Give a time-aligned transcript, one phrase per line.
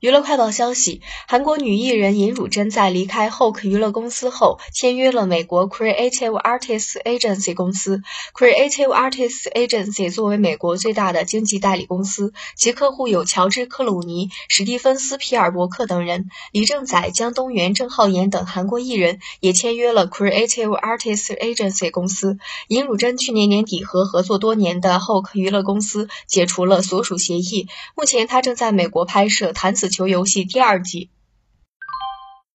[0.00, 8.00] 娱乐快报消息，韩国女艺人尹汝贞在离开 HOK 娱乐公司后，签约了美国 Creative Artists Agency 公司。
[8.34, 22.38] Creative Artists Agency 作为美国最大的经纪代理公司，其客户有乔治·克鲁尼、史蒂芬斯·皮尔伯克等人，李正宰、姜东元、郑浩妍等韩国艺人也签约了 Creative Artists Agency 公司。
[22.68, 29.88] 尹汝贞去年年底和合作多年的 HOK 娱乐公司解除了所属协议，目前她正在美国拍摄《弹子》。
[29.90, 31.10] 球游戏第二季。